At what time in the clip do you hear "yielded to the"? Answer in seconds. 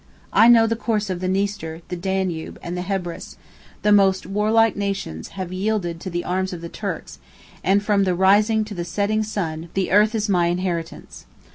5.53-6.25